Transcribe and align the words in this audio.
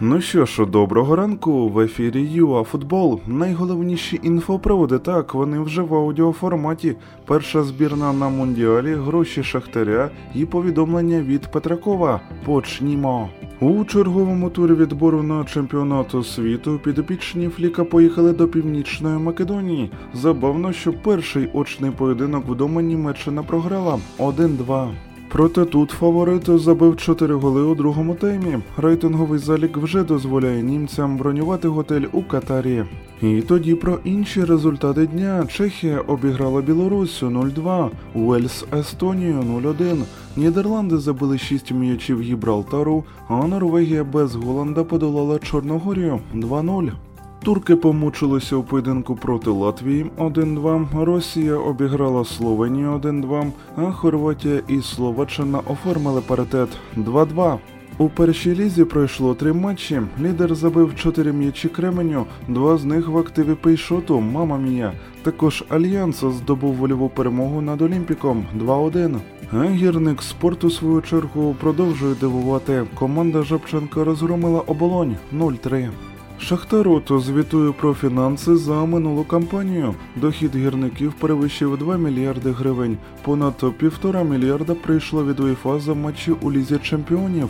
Ну 0.00 0.20
що 0.20 0.46
ж, 0.46 0.66
доброго 0.66 1.16
ранку 1.16 1.68
в 1.68 1.80
ефірі 1.80 2.22
ЮА 2.22 2.62
Футбол. 2.62 3.20
Найголовніші 3.26 4.20
інфопроводи. 4.22 4.98
Так, 4.98 5.34
вони 5.34 5.58
вже 5.60 5.82
в 5.82 5.94
аудіоформаті. 5.94 6.96
Перша 7.26 7.62
збірна 7.62 8.12
на 8.12 8.28
мундіалі, 8.28 8.94
гроші 8.94 9.42
Шахтаря 9.42 10.10
і 10.34 10.44
повідомлення 10.44 11.20
від 11.20 11.50
Петракова. 11.52 12.20
Почнімо. 12.44 13.28
У 13.60 13.84
черговому 13.84 14.50
турі 14.50 14.72
відбору 14.74 15.22
на 15.22 15.44
чемпіонату 15.44 16.24
світу 16.24 16.80
підопічні 16.84 17.48
Фліка 17.48 17.84
поїхали 17.84 18.32
до 18.32 18.48
Північної 18.48 19.18
Македонії. 19.18 19.90
Забавно, 20.14 20.72
що 20.72 20.92
перший 20.92 21.48
очний 21.52 21.90
поєдинок 21.90 22.48
вдома 22.48 22.82
Німеччина 22.82 23.42
програла 23.42 23.98
1-2. 24.18 24.90
Проте 25.36 25.66
тут 25.66 25.90
фаворит 25.90 26.46
забив 26.46 26.96
4 26.96 27.34
голи 27.34 27.62
у 27.62 27.74
другому 27.74 28.14
таймі. 28.14 28.58
Рейтинговий 28.76 29.38
залік 29.38 29.76
вже 29.76 30.04
дозволяє 30.04 30.62
німцям 30.62 31.16
бронювати 31.16 31.68
готель 31.68 32.02
у 32.12 32.22
Катарі. 32.22 32.84
І 33.22 33.40
тоді 33.40 33.74
про 33.74 33.98
інші 34.04 34.44
результати 34.44 35.06
дня 35.06 35.46
Чехія 35.48 36.00
обіграла 36.00 36.62
Білорусю 36.62 37.26
0-2, 37.26 37.90
Уельс 38.14 38.64
Естонію 38.72 39.40
0-1, 39.40 40.02
Нідерланди 40.36 40.98
забили 40.98 41.38
6 41.38 41.72
м'ячів 41.72 42.20
Гібралтару, 42.20 43.04
а 43.28 43.46
Норвегія 43.46 44.04
без 44.04 44.34
Голланда 44.34 44.84
подолала 44.84 45.38
Чорногорію 45.38 46.20
2-0. 46.34 46.92
Турки 47.42 47.76
помучилися 47.76 48.56
у 48.56 48.62
поєдинку 48.62 49.16
проти 49.16 49.50
Латвії 49.50 50.10
1-2, 50.18 51.04
Росія 51.04 51.54
обіграла 51.54 52.24
Словенію 52.24 52.90
1-2, 52.90 53.52
а 53.76 53.92
Хорватія 53.92 54.60
і 54.68 54.82
Словаччина 54.82 55.60
оформили 55.66 56.20
паритет 56.20 56.68
2-2. 56.96 57.58
У 57.98 58.08
першій 58.08 58.54
лізі 58.54 58.84
пройшло 58.84 59.34
три 59.34 59.52
матчі. 59.52 60.02
Лідер 60.20 60.54
забив 60.54 60.94
чотири 60.94 61.32
м'ячі 61.32 61.68
Кременю, 61.68 62.26
два 62.48 62.76
з 62.76 62.84
них 62.84 63.08
в 63.08 63.18
активі 63.18 63.54
Пейшоту, 63.54 64.20
мама 64.20 64.58
мія. 64.58 64.92
Також 65.22 65.64
Альянс 65.68 66.20
здобув 66.20 66.74
вольову 66.74 67.08
перемогу 67.08 67.60
над 67.60 67.82
Олімпіком 67.82 68.46
2-1. 68.58 69.18
А 69.52 69.64
гірник 69.64 70.22
спорту, 70.22 70.70
свою 70.70 71.02
чергу, 71.02 71.56
продовжує 71.60 72.14
дивувати. 72.14 72.84
Команда 72.94 73.42
Жабченка 73.42 74.04
розгромила 74.04 74.60
оболонь 74.60 75.16
0-3. 75.34 75.90
Шахтароту 76.40 77.20
звітує 77.20 77.72
про 77.72 77.94
фінанси 77.94 78.56
за 78.56 78.84
минулу 78.84 79.24
кампанію. 79.24 79.94
Дохід 80.16 80.56
гірників 80.56 81.12
перевищив 81.12 81.78
2 81.78 81.96
мільярди 81.96 82.50
гривень. 82.50 82.96
Понад 83.22 83.64
півтора 83.78 84.22
мільярда 84.22 84.74
прийшло 84.74 85.24
від 85.24 85.40
УЄФА 85.40 85.78
за 85.78 85.94
матчі 85.94 86.32
у 86.32 86.52
лізі 86.52 86.78
чемпіонів. 86.82 87.48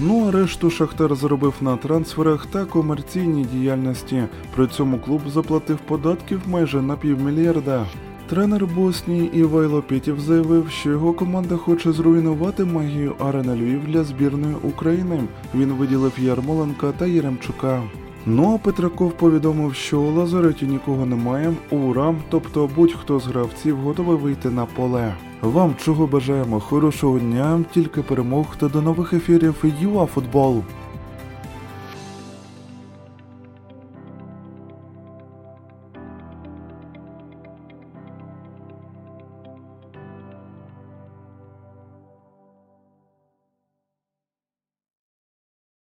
Ну 0.00 0.28
а 0.28 0.30
решту 0.30 0.70
Шахтар 0.70 1.14
заробив 1.14 1.54
на 1.60 1.76
трансферах 1.76 2.46
та 2.46 2.64
комерційній 2.64 3.44
діяльності. 3.44 4.22
При 4.56 4.66
цьому 4.66 4.98
клуб 4.98 5.20
заплатив 5.28 5.78
податків 5.78 6.40
майже 6.46 6.82
на 6.82 6.96
півмільярда. 6.96 7.86
Тренер 8.28 8.66
Боснії 8.66 9.30
Івайло 9.34 9.82
Пєтєв 9.82 10.20
заявив, 10.20 10.68
що 10.70 10.90
його 10.90 11.12
команда 11.12 11.56
хоче 11.56 11.92
зруйнувати 11.92 12.64
магію 12.64 13.14
Арена 13.18 13.56
Львів 13.56 13.84
для 13.86 14.04
збірної 14.04 14.54
України. 14.62 15.20
Він 15.54 15.72
виділив 15.72 16.12
Ярмоленка 16.18 16.92
та 16.92 17.06
Єремчука. 17.06 17.82
Ну 18.30 18.54
а 18.54 18.58
Петраков 18.58 19.12
повідомив, 19.12 19.74
що 19.74 20.00
у 20.00 20.10
Лазареті 20.10 20.66
нікого 20.66 21.06
немає. 21.06 21.54
Ура, 21.70 22.14
тобто 22.30 22.70
будь-хто 22.76 23.20
з 23.20 23.26
гравців 23.26 23.76
готовий 23.76 24.16
вийти 24.16 24.50
на 24.50 24.66
поле. 24.66 25.14
Вам 25.42 25.74
чого 25.84 26.06
бажаємо 26.06 26.60
хорошого 26.60 27.18
дня, 27.18 27.64
тільки 27.74 28.02
перемог 28.02 28.56
та 28.56 28.68
до 28.68 28.82
нових 28.82 29.12
ефірів 29.12 29.64
ЮА 29.80 30.06
Футбол. 30.06 30.62